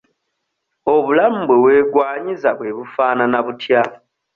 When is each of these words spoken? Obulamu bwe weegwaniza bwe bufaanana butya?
Obulamu 0.93 1.39
bwe 1.49 1.57
weegwaniza 1.63 2.49
bwe 2.57 2.69
bufaanana 2.77 3.37
butya? 3.45 3.81